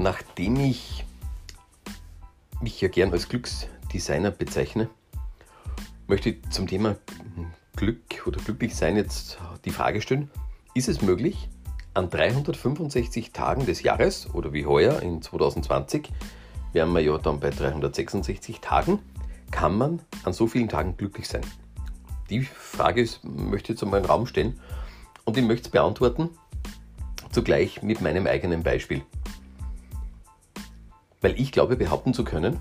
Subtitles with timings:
[0.00, 1.04] Nachdem ich
[2.60, 4.88] mich ja gern als Glücksdesigner bezeichne,
[6.06, 6.94] möchte ich zum Thema
[7.74, 10.30] Glück oder glücklich sein jetzt die Frage stellen,
[10.72, 11.48] ist es möglich,
[11.94, 16.12] an 365 Tagen des Jahres oder wie heuer in 2020,
[16.72, 19.00] wären wir ja dann bei 366 Tagen,
[19.50, 21.42] kann man an so vielen Tagen glücklich sein?
[22.30, 24.60] Die Frage ist, möchte ich jetzt einmal in den Raum stellen
[25.24, 26.30] und ich möchte es beantworten,
[27.32, 29.02] zugleich mit meinem eigenen Beispiel.
[31.20, 32.60] Weil ich glaube, behaupten zu können,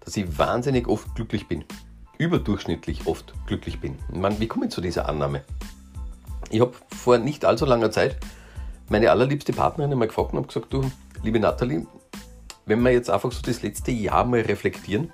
[0.00, 1.64] dass ich wahnsinnig oft glücklich bin.
[2.18, 3.98] Überdurchschnittlich oft glücklich bin.
[4.12, 5.44] Man, wie komme ich zu dieser Annahme?
[6.50, 8.16] Ich habe vor nicht allzu langer Zeit
[8.88, 10.90] meine allerliebste Partnerin einmal gefragt und habe gesagt, du,
[11.22, 11.86] liebe Nathalie,
[12.66, 15.12] wenn wir jetzt einfach so das letzte Jahr mal reflektieren,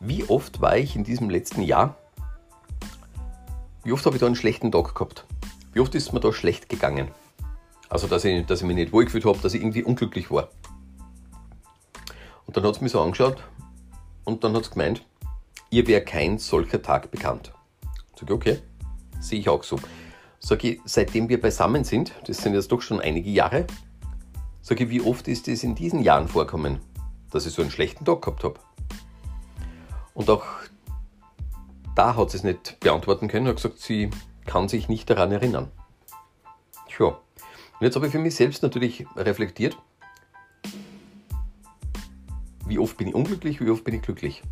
[0.00, 1.96] wie oft war ich in diesem letzten Jahr,
[3.84, 5.24] wie oft habe ich da einen schlechten Tag gehabt?
[5.72, 7.12] Wie oft ist mir da schlecht gegangen?
[7.88, 10.48] Also, dass ich, dass ich mich nicht wohlgefühlt habe, dass ich irgendwie unglücklich war.
[12.46, 13.42] Und dann hat es mich so angeschaut
[14.24, 15.04] und dann hat es gemeint,
[15.70, 17.52] ihr wäre kein solcher Tag bekannt.
[18.14, 18.58] Sag ich, okay,
[19.20, 19.78] sehe ich auch so.
[20.38, 23.66] Sag ich, seitdem wir beisammen sind, das sind jetzt doch schon einige Jahre,
[24.62, 26.80] sage ich, wie oft ist es in diesen Jahren vorkommen,
[27.30, 28.60] dass ich so einen schlechten Tag gehabt habe?
[30.14, 30.44] Und auch
[31.94, 34.10] da hat sie es nicht beantworten können, hat gesagt, sie
[34.44, 35.70] kann sich nicht daran erinnern.
[36.88, 39.76] Tja, und jetzt habe ich für mich selbst natürlich reflektiert,
[42.66, 44.42] wie oft bin ich unglücklich, wie oft bin ich glücklich.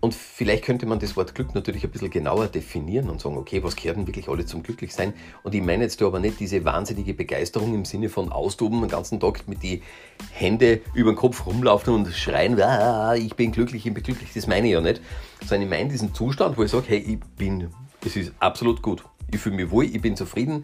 [0.00, 3.64] Und vielleicht könnte man das Wort Glück natürlich ein bisschen genauer definieren und sagen, okay,
[3.64, 5.14] was gehört denn wirklich alle zum Glücklichsein?
[5.42, 9.18] Und ich meine jetzt aber nicht diese wahnsinnige Begeisterung im Sinne von austoben den ganzen
[9.18, 9.82] Tag mit die
[10.30, 14.46] Hände über den Kopf rumlaufen und schreien, ah, ich bin glücklich, ich bin glücklich, das
[14.46, 15.00] meine ich ja nicht.
[15.40, 17.70] Sondern ich meine diesen Zustand, wo ich sage, hey, ich bin,
[18.04, 19.02] es ist absolut gut.
[19.32, 20.60] Ich fühle mich wohl, ich bin zufrieden.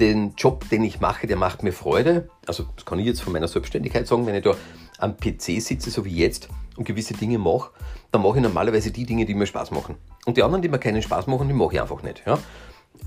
[0.00, 2.28] Den Job, den ich mache, der macht mir Freude.
[2.46, 4.56] Also das kann ich jetzt von meiner Selbstständigkeit sagen, wenn ich da
[4.98, 7.70] am PC sitze, so wie jetzt, und gewisse Dinge mache,
[8.12, 9.96] dann mache ich normalerweise die Dinge, die mir Spaß machen.
[10.26, 12.22] Und die anderen, die mir keinen Spaß machen, die mache ich einfach nicht.
[12.26, 12.38] Ja?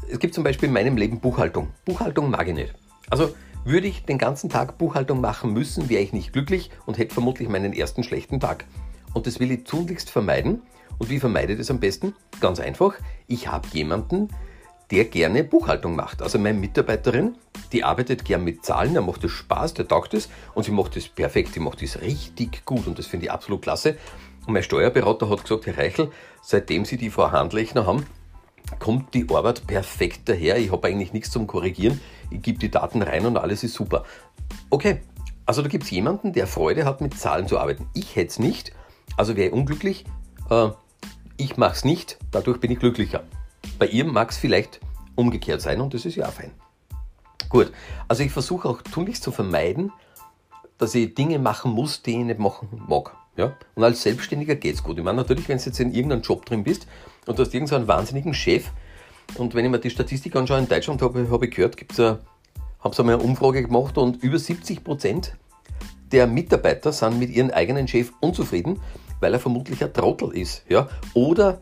[0.09, 1.69] Es gibt zum Beispiel in meinem Leben Buchhaltung.
[1.85, 2.73] Buchhaltung mag ich nicht.
[3.09, 3.33] Also
[3.65, 7.49] würde ich den ganzen Tag Buchhaltung machen müssen, wäre ich nicht glücklich und hätte vermutlich
[7.49, 8.65] meinen ersten schlechten Tag.
[9.13, 10.61] Und das will ich tunlichst vermeiden.
[10.97, 12.13] Und wie vermeide ich das am besten?
[12.39, 12.95] Ganz einfach.
[13.27, 14.29] Ich habe jemanden,
[14.91, 16.21] der gerne Buchhaltung macht.
[16.21, 17.35] Also meine Mitarbeiterin,
[17.71, 20.95] die arbeitet gern mit Zahlen, der macht es Spaß, der taugt es und sie macht
[20.95, 23.97] es perfekt, die macht es richtig gut und das finde ich absolut klasse.
[24.45, 26.11] Und mein Steuerberater hat gesagt, Herr Reichel,
[26.41, 28.05] seitdem Sie die Frau Handlechner haben,
[28.79, 30.57] kommt die Arbeit perfekt daher.
[30.57, 31.99] Ich habe eigentlich nichts zum Korrigieren.
[32.29, 34.03] Ich gebe die Daten rein und alles ist super.
[34.69, 35.01] Okay,
[35.45, 37.89] also da gibt es jemanden, der Freude hat, mit Zahlen zu arbeiten.
[37.93, 38.71] Ich hätte es nicht,
[39.17, 40.05] also wäre ich unglücklich.
[40.49, 40.69] Äh,
[41.37, 43.23] ich mache es nicht, dadurch bin ich glücklicher.
[43.77, 44.79] Bei ihr mag es vielleicht
[45.15, 46.51] umgekehrt sein und das ist ja auch fein.
[47.49, 47.71] Gut,
[48.07, 49.91] also ich versuche auch tunlichst zu vermeiden,
[50.77, 53.15] dass ich Dinge machen muss, die ich nicht machen mag.
[53.35, 53.55] Ja?
[53.75, 54.97] Und als Selbstständiger geht es gut.
[54.97, 56.87] Ich meine, natürlich, wenn du jetzt in irgendeinem Job drin bist
[57.25, 58.69] und du hast irgendeinen wahnsinnigen Chef,
[59.35, 62.19] und wenn ich mir die Statistik anschaue, in Deutschland habe, habe ich gehört, gibt's a,
[62.79, 65.35] haben sie eine Umfrage gemacht und über 70 Prozent
[66.11, 68.79] der Mitarbeiter sind mit ihrem eigenen Chef unzufrieden,
[69.19, 70.63] weil er vermutlich ein Trottel ist.
[70.69, 70.87] Ja?
[71.13, 71.61] Oder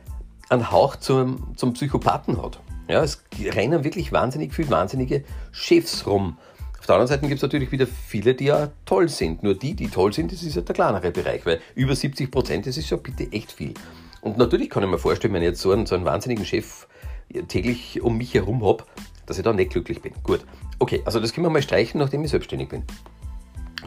[0.50, 2.60] einen Hauch zum, zum Psychopathen hat.
[2.88, 6.38] Ja, es rennen wirklich wahnsinnig viele wahnsinnige Chefs rum.
[6.80, 9.42] Auf der anderen Seite gibt es natürlich wieder viele, die ja toll sind.
[9.42, 12.68] Nur die, die toll sind, das ist ja der kleinere Bereich, weil über 70 Prozent,
[12.68, 13.74] das ist ja bitte echt viel.
[14.22, 16.88] Und natürlich kann ich mir vorstellen, wenn ich jetzt so einen, so einen wahnsinnigen Chef
[17.48, 18.84] täglich um mich herum habe,
[19.26, 20.14] dass ich da nicht glücklich bin.
[20.24, 20.46] Gut.
[20.78, 22.84] Okay, also das können wir mal streichen, nachdem ich selbstständig bin.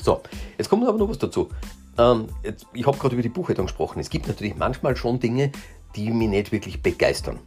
[0.00, 0.20] So,
[0.56, 1.50] jetzt kommt aber noch was dazu.
[1.98, 4.00] Ähm, jetzt, ich habe gerade über die Buchhaltung gesprochen.
[4.00, 5.50] Es gibt natürlich manchmal schon Dinge,
[5.96, 7.38] die mich nicht wirklich begeistern.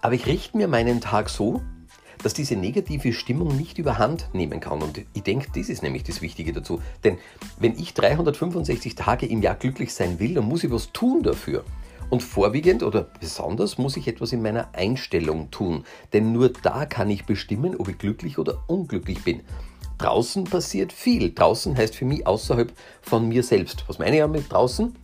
[0.00, 1.62] Aber ich richte mir meinen Tag so,
[2.22, 4.82] dass diese negative Stimmung nicht überhand nehmen kann.
[4.82, 6.80] Und ich denke, das ist nämlich das Wichtige dazu.
[7.04, 7.18] Denn
[7.58, 11.64] wenn ich 365 Tage im Jahr glücklich sein will, dann muss ich was tun dafür.
[12.10, 15.84] Und vorwiegend oder besonders muss ich etwas in meiner Einstellung tun.
[16.12, 19.40] Denn nur da kann ich bestimmen, ob ich glücklich oder unglücklich bin.
[19.98, 21.32] Draußen passiert viel.
[21.32, 23.84] Draußen heißt für mich außerhalb von mir selbst.
[23.88, 24.94] Was meine ich mit draußen?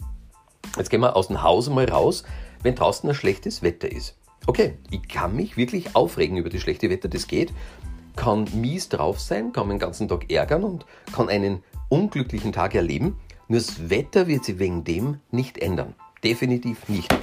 [0.78, 2.22] Jetzt gehen wir aus dem Haus mal raus,
[2.62, 4.16] wenn draußen ein schlechtes Wetter ist.
[4.46, 7.52] Okay, ich kann mich wirklich aufregen über das schlechte Wetter, das geht,
[8.16, 13.18] kann mies drauf sein, kann den ganzen Tag ärgern und kann einen unglücklichen Tag erleben.
[13.48, 15.94] Nur das Wetter wird sich wegen dem nicht ändern.
[16.22, 17.14] Definitiv nicht.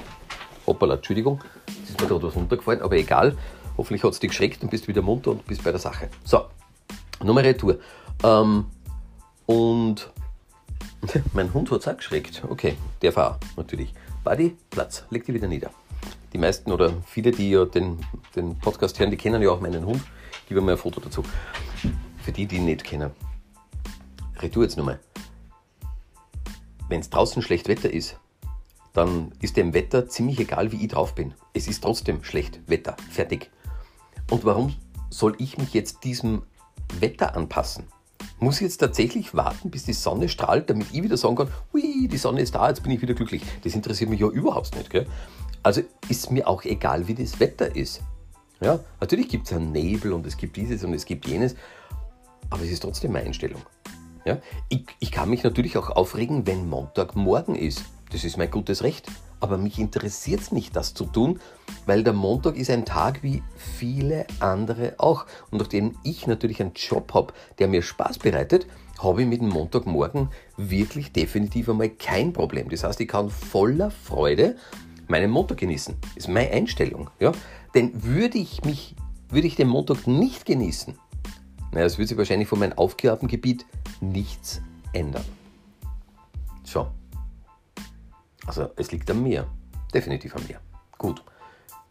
[0.66, 3.36] Hoppala, Entschuldigung, jetzt ist mir gerade was runtergefallen, aber egal.
[3.76, 6.08] Hoffentlich hat es dich geschreckt und bist wieder munter und bist bei der Sache.
[6.24, 6.44] So,
[7.22, 7.78] nochmal Retour.
[8.24, 8.66] Ähm,
[9.46, 10.10] und
[11.32, 12.42] mein Hund hat es auch geschreckt.
[12.48, 13.92] Okay, der war natürlich.
[14.24, 15.70] Buddy, Platz, leg dich wieder nieder.
[16.32, 17.98] Die meisten oder viele, die ja den,
[18.34, 20.02] den Podcast hören, die kennen ja auch meinen Hund.
[20.48, 21.22] Gebe mir ein Foto dazu.
[22.22, 23.12] für die, die ihn nicht kennen.
[24.40, 24.98] Retour jetzt nochmal.
[26.88, 28.18] Wenn es draußen schlecht Wetter ist,
[28.92, 31.34] dann ist dem Wetter ziemlich egal, wie ich drauf bin.
[31.52, 32.96] Es ist trotzdem schlecht Wetter.
[33.10, 33.50] Fertig.
[34.30, 34.74] Und warum
[35.10, 36.42] soll ich mich jetzt diesem
[36.98, 37.84] Wetter anpassen?
[38.38, 42.06] Muss ich jetzt tatsächlich warten, bis die Sonne strahlt, damit ich wieder sagen kann, hui,
[42.06, 43.42] die Sonne ist da, jetzt bin ich wieder glücklich.
[43.64, 44.90] Das interessiert mich ja überhaupt nicht.
[44.90, 45.06] Gell?
[45.62, 48.02] Also ist mir auch egal, wie das Wetter ist.
[48.60, 51.56] Ja, natürlich gibt es einen Nebel und es gibt dieses und es gibt jenes,
[52.50, 53.62] aber es ist trotzdem meine Einstellung.
[54.24, 54.38] Ja?
[54.68, 57.84] Ich, ich kann mich natürlich auch aufregen, wenn Montagmorgen ist.
[58.16, 59.08] Das ist mein gutes Recht.
[59.40, 61.38] Aber mich interessiert es nicht, das zu tun,
[61.84, 65.26] weil der Montag ist ein Tag wie viele andere auch.
[65.50, 68.66] Und nachdem ich natürlich einen Job habe, der mir Spaß bereitet,
[69.02, 72.70] habe ich mit dem Montagmorgen wirklich definitiv einmal kein Problem.
[72.70, 74.56] Das heißt, ich kann voller Freude
[75.08, 75.94] meinen Montag genießen.
[76.00, 77.10] Das ist meine Einstellung.
[77.20, 77.32] Ja?
[77.74, 78.96] Denn würde ich mich,
[79.28, 80.94] würde ich den Montag nicht genießen,
[81.72, 83.66] naja, es würde sich wahrscheinlich von meinem Aufgabengebiet
[84.00, 84.62] nichts
[84.94, 85.24] ändern.
[86.64, 86.86] So.
[88.46, 89.46] Also es liegt an mir.
[89.92, 90.60] Definitiv an mir.
[90.98, 91.22] Gut.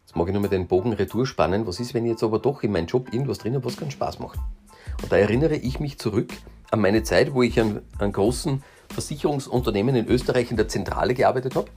[0.06, 1.68] Jetzt mag ich nur mal den Bogen retour spannen.
[1.68, 3.92] Was ist, wenn ich jetzt aber doch in meinem Job irgendwas drin habe, was keinen
[3.92, 4.40] Spaß macht?
[5.02, 6.34] Und da erinnere ich mich zurück
[6.72, 11.56] an meine Zeit, wo ich an, an großen Versicherungsunternehmen in Österreich in der Zentrale gearbeitet
[11.56, 11.68] habe.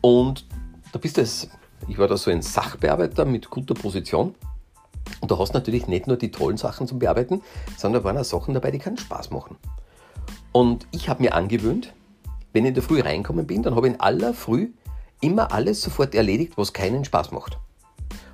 [0.00, 0.46] Und
[0.92, 1.48] da bist du es.
[1.86, 4.34] Ich war da so ein Sachbearbeiter mit guter Position.
[5.20, 7.42] Und da hast du natürlich nicht nur die tollen Sachen zum Bearbeiten,
[7.76, 9.56] sondern da waren auch Sachen dabei, die keinen Spaß machen.
[10.52, 11.94] Und ich habe mir angewöhnt,
[12.58, 14.70] wenn ich in der Früh reinkommen bin, dann habe ich in aller Früh
[15.20, 17.56] immer alles sofort erledigt, was keinen Spaß macht.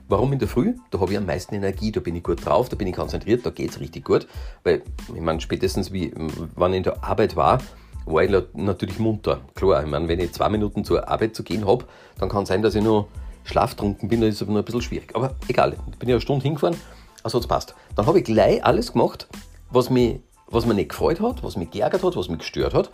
[0.08, 0.76] Warum in der Früh?
[0.90, 3.44] Da habe ich am meisten Energie, da bin ich gut drauf, da bin ich konzentriert,
[3.44, 4.26] da geht es richtig gut.
[4.62, 4.80] Weil,
[5.14, 6.14] ich meine, spätestens wie,
[6.54, 7.58] wann ich in der Arbeit war,
[8.06, 9.42] war ich natürlich munter.
[9.54, 11.84] Klar, ich meine, wenn ich zwei Minuten zur Arbeit zu gehen habe,
[12.18, 13.08] dann kann es sein, dass ich nur
[13.44, 15.14] schlaftrunken bin, dann ist es nur ein bisschen schwierig.
[15.14, 16.78] Aber egal, ich bin ja eine Stunde hingefahren,
[17.22, 17.74] also es passt.
[17.94, 19.28] Dann habe ich gleich alles gemacht,
[19.70, 20.20] was mich
[20.54, 22.90] was mir nicht gefreut hat, was mich geärgert hat, was mich gestört hat.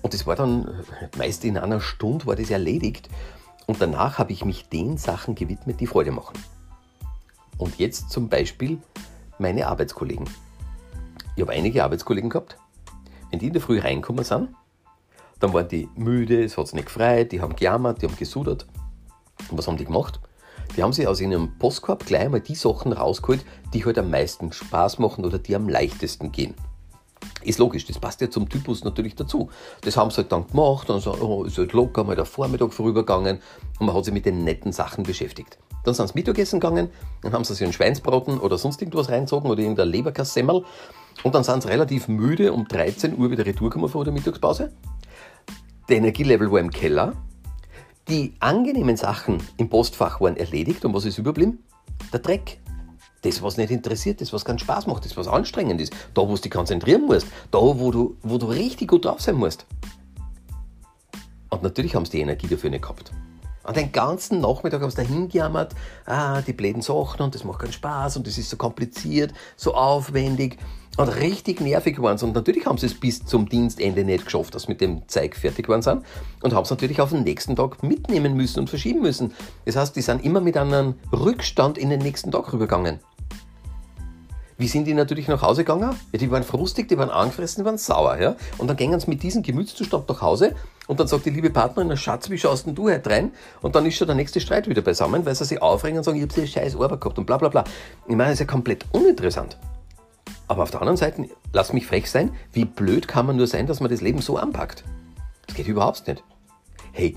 [0.00, 0.82] Und das war dann
[1.16, 3.08] meist in einer Stunde war das erledigt.
[3.66, 6.38] Und danach habe ich mich den Sachen gewidmet, die Freude machen.
[7.58, 8.78] Und jetzt zum Beispiel
[9.38, 10.28] meine Arbeitskollegen.
[11.36, 12.56] Ich habe einige Arbeitskollegen gehabt.
[13.30, 14.48] Wenn die in der Früh reinkommen sind,
[15.38, 18.66] dann waren die müde, es hat sie nicht gefreut, die haben gejammert, die haben gesudert.
[19.50, 20.20] Und was haben die gemacht?
[20.76, 23.44] Die haben sich aus ihrem Postkorb gleich mal die Sachen rausgeholt,
[23.74, 26.54] die halt am meisten Spaß machen oder die am leichtesten gehen.
[27.44, 29.50] Ist logisch, das passt ja zum Typus natürlich dazu.
[29.82, 32.72] Das haben sie halt dann gemacht und so, oh, ist halt locker mal der Vormittag
[32.72, 33.40] vorübergegangen
[33.78, 35.58] und man hat sich mit den netten Sachen beschäftigt.
[35.84, 36.88] Dann sind sie Mittagessen gegangen,
[37.22, 40.64] dann haben sie sich einen Schweinsbraten oder sonst irgendwas reinzogen oder irgendein Leberkassemmel
[41.24, 44.72] und dann sind sie relativ müde um 13 Uhr wieder retour gekommen vor der Mittagspause.
[45.88, 47.14] Der Energielevel war im Keller.
[48.08, 51.64] Die angenehmen Sachen im Postfach waren erledigt und was ist überblieben?
[52.12, 52.61] Der Dreck
[53.22, 56.34] das, was nicht interessiert, das, was keinen Spaß macht, das, was anstrengend ist, da, wo
[56.34, 59.66] du dich konzentrieren musst, da, wo du, wo du richtig gut drauf sein musst.
[61.50, 63.12] Und natürlich haben sie die Energie dafür nicht gehabt.
[63.64, 65.74] Und den ganzen Nachmittag haben sie da hingejammert,
[66.06, 69.74] ah, die bläden Sachen und das macht keinen Spaß und das ist so kompliziert, so
[69.74, 70.58] aufwendig
[70.96, 72.30] und richtig nervig geworden sind.
[72.30, 75.36] Und natürlich haben sie es bis zum Dienstende nicht geschafft, dass sie mit dem Zeug
[75.36, 76.02] fertig geworden sind
[76.42, 79.32] und haben es natürlich auf den nächsten Tag mitnehmen müssen und verschieben müssen.
[79.64, 82.98] Das heißt, die sind immer mit einem Rückstand in den nächsten Tag rübergegangen.
[84.58, 85.96] Wie sind die natürlich nach Hause gegangen?
[86.12, 88.18] Ja, die waren frustig, die waren angefressen, die waren sauer.
[88.20, 88.36] Ja?
[88.58, 90.54] Und dann gingen sie mit diesem Gemütszustand nach Hause
[90.86, 93.32] und dann sagt die liebe Partnerin, na Schatz, wie schaust denn du heute rein?
[93.60, 96.18] Und dann ist schon der nächste Streit wieder beisammen, weil sie sich aufregen und sagen,
[96.18, 97.64] ich habe sie scheiß Arbeit gehabt und bla bla bla.
[98.06, 99.56] Ich meine, das ist ja komplett uninteressant.
[100.48, 103.66] Aber auf der anderen Seite, lass mich frech sein, wie blöd kann man nur sein,
[103.66, 104.84] dass man das Leben so anpackt?
[105.46, 106.22] Das geht überhaupt nicht.
[106.92, 107.16] Hey,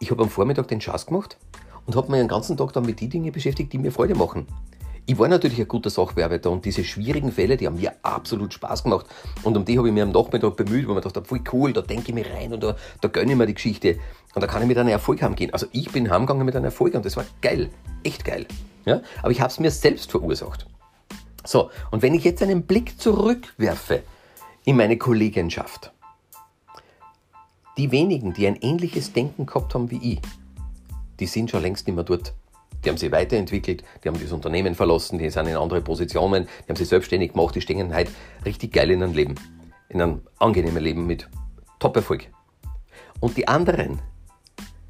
[0.00, 1.36] ich habe am Vormittag den Schatz gemacht
[1.86, 4.46] und habe mich den ganzen Tag dann mit den Dingen beschäftigt, die mir Freude machen.
[5.08, 8.82] Ich war natürlich ein guter Sachbearbeiter und diese schwierigen Fälle, die haben mir absolut Spaß
[8.82, 9.06] gemacht.
[9.44, 11.80] Und um die habe ich mir am Nachmittag bemüht, weil man dachte, voll cool, da
[11.80, 14.00] denke ich mir rein und da, da gönne ich mir die Geschichte.
[14.34, 15.52] Und da kann ich mit einem Erfolg heimgehen.
[15.52, 17.70] Also ich bin heimgegangen mit einem Erfolg und das war geil.
[18.02, 18.46] Echt geil.
[18.84, 19.00] Ja?
[19.22, 20.66] Aber ich habe es mir selbst verursacht.
[21.44, 24.02] So, und wenn ich jetzt einen Blick zurückwerfe
[24.64, 25.92] in meine Kollegenschaft,
[27.76, 30.20] die wenigen, die ein ähnliches Denken gehabt haben wie ich,
[31.20, 32.34] die sind schon längst nicht mehr dort.
[32.84, 36.68] Die haben sich weiterentwickelt, die haben das Unternehmen verlassen, die sind in andere Positionen, die
[36.68, 38.10] haben sich selbstständig gemacht, die stehen halt
[38.44, 39.34] richtig geil in einem Leben.
[39.88, 41.28] In einem angenehmen Leben mit
[41.78, 42.28] Top-Erfolg.
[43.20, 44.00] Und die anderen,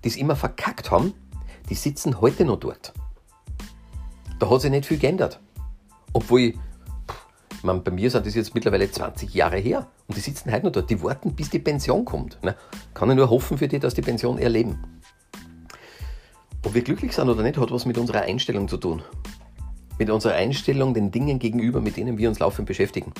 [0.04, 1.14] die es immer verkackt haben,
[1.68, 2.92] die sitzen heute noch dort.
[4.38, 5.40] Da hat sich nicht viel geändert.
[6.12, 10.52] Obwohl, ich meine, bei mir sind das jetzt mittlerweile 20 Jahre her und die sitzen
[10.52, 10.90] heute noch dort.
[10.90, 12.42] Die warten, bis die Pension kommt.
[12.42, 12.54] Ne?
[12.94, 15.00] Kann ich nur hoffen für die, dass die Pension erleben.
[16.66, 19.00] Ob wir glücklich sind oder nicht, hat was mit unserer Einstellung zu tun.
[19.98, 23.12] mit unserer Einstellung den Dingen gegenüber, mit denen wir uns laufend beschäftigen.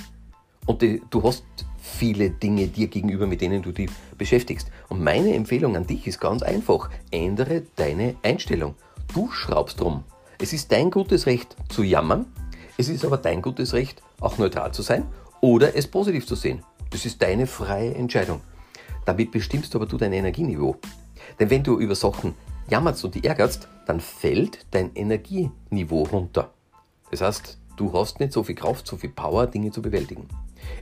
[0.66, 1.44] Und die, du hast
[1.80, 3.88] viele Dinge dir gegenüber, mit denen du dich
[4.18, 4.68] beschäftigst.
[4.88, 6.90] Und meine Empfehlung an dich ist ganz einfach.
[7.12, 8.74] Ändere deine Einstellung.
[9.14, 10.02] Du schraubst drum.
[10.40, 12.26] Es ist dein gutes Recht zu jammern.
[12.76, 15.04] Es ist aber dein gutes Recht, auch neutral zu sein
[15.40, 16.64] oder es positiv zu sehen.
[16.90, 18.40] Das ist deine freie Entscheidung.
[19.04, 20.76] Damit bestimmst aber du dein Energieniveau.
[21.38, 22.34] Denn wenn du über Sachen
[22.68, 26.52] jammerst und die ärgerst, dann fällt dein Energieniveau runter.
[27.10, 30.28] Das heißt, du hast nicht so viel Kraft, so viel Power, Dinge zu bewältigen.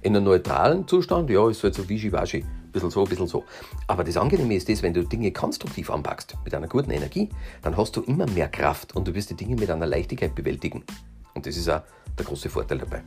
[0.03, 3.45] In einem neutralen Zustand, ja, ist halt so wischiwaschi, ein bisschen so, ein bisschen so.
[3.87, 7.29] Aber das Angenehme ist das, wenn du Dinge konstruktiv anpackst, mit einer guten Energie,
[7.63, 10.85] dann hast du immer mehr Kraft und du wirst die Dinge mit einer Leichtigkeit bewältigen.
[11.35, 11.83] Und das ist auch
[12.19, 13.03] der große Vorteil dabei.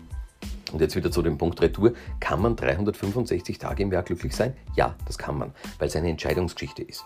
[0.72, 1.94] Und jetzt wieder zu dem Punkt Retour.
[2.20, 4.54] Kann man 365 Tage im Jahr glücklich sein?
[4.76, 7.06] Ja, das kann man, weil es eine Entscheidungsgeschichte ist.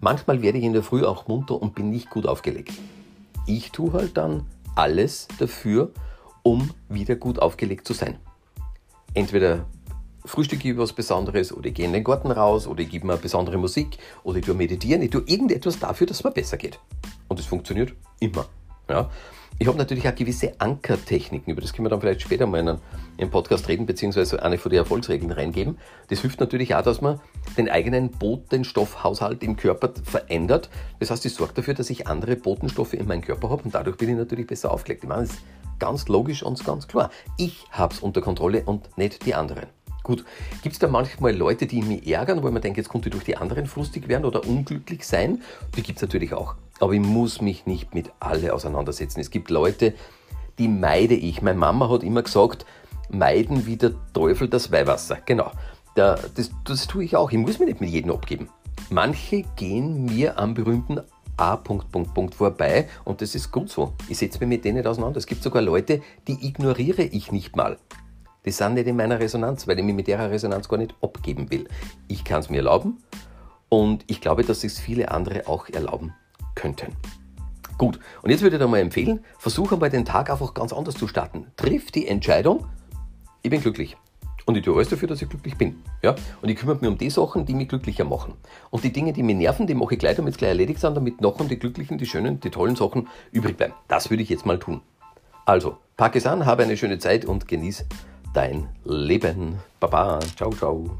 [0.00, 2.72] Manchmal werde ich in der Früh auch munter und bin nicht gut aufgelegt.
[3.46, 5.90] Ich tue halt dann alles dafür,
[6.42, 8.18] um wieder gut aufgelegt zu sein.
[9.12, 9.66] Entweder
[10.24, 13.16] frühstücke ich was Besonderes oder ich gehe in den Garten raus oder ich gebe mir
[13.18, 16.78] besondere Musik oder ich tue meditieren, ich tue irgendetwas dafür, dass es mir besser geht.
[17.28, 18.46] Und es funktioniert immer.
[18.90, 19.10] Ja?
[19.58, 22.78] Ich habe natürlich auch gewisse Ankertechniken, über das können wir dann vielleicht später mal in
[23.18, 25.76] einem Podcast reden, beziehungsweise eine von den Erfolgsregeln reingeben.
[26.08, 27.20] Das hilft natürlich auch, dass man
[27.58, 30.70] den eigenen Botenstoffhaushalt im Körper verändert.
[30.98, 33.98] Das heißt, ich sorge dafür, dass ich andere Botenstoffe in meinem Körper habe und dadurch
[33.98, 35.02] bin ich natürlich besser aufgelegt.
[35.02, 35.42] Ich meine, das ist
[35.78, 37.10] ganz logisch und ganz klar.
[37.36, 39.66] Ich habe es unter Kontrolle und nicht die anderen.
[40.02, 40.24] Gut,
[40.62, 43.36] gibt es da manchmal Leute, die mich ärgern, wo man denkt, jetzt konnte durch die
[43.36, 45.42] anderen frustig werden oder unglücklich sein?
[45.76, 46.54] Die gibt es natürlich auch.
[46.80, 49.20] Aber ich muss mich nicht mit alle auseinandersetzen.
[49.20, 49.94] Es gibt Leute,
[50.58, 51.42] die meide ich.
[51.42, 52.64] Meine Mama hat immer gesagt,
[53.10, 55.18] meiden wie der Teufel das Weihwasser.
[55.26, 55.52] Genau.
[55.94, 57.30] Da, das, das tue ich auch.
[57.30, 58.48] Ich muss mich nicht mit jedem abgeben.
[58.88, 61.00] Manche gehen mir am berühmten
[61.36, 61.56] A.
[61.56, 63.92] Punkt, Punkt, Punkt vorbei und das ist gut so.
[64.08, 65.18] Ich setze mich mit denen nicht auseinander.
[65.18, 67.78] Es gibt sogar Leute, die ignoriere ich nicht mal.
[68.44, 71.50] Die sind nicht in meiner Resonanz, weil ich mich mit der Resonanz gar nicht abgeben
[71.50, 71.68] will.
[72.08, 73.02] Ich kann es mir erlauben
[73.68, 76.14] und ich glaube, dass es viele andere auch erlauben
[76.54, 76.96] könnten.
[77.78, 80.96] Gut, und jetzt würde ich dir mal empfehlen, versuche mal den Tag einfach ganz anders
[80.96, 81.46] zu starten.
[81.56, 82.66] Triff die Entscheidung,
[83.42, 83.96] ich bin glücklich.
[84.44, 85.82] Und ich tue alles dafür, dass ich glücklich bin.
[86.02, 86.14] Ja?
[86.42, 88.34] Und ich kümmere mich um die Sachen, die mich glücklicher machen.
[88.70, 90.96] Und die Dinge, die mich nerven, die mache ich gleich, damit es gleich erledigt sind,
[90.96, 93.74] damit noch und die glücklichen, die schönen, die tollen Sachen übrig bleiben.
[93.88, 94.80] Das würde ich jetzt mal tun.
[95.46, 97.86] Also, pack es an, habe eine schöne Zeit und genieße
[98.34, 99.58] dein Leben.
[99.78, 100.90] Baba, ciao, ciao.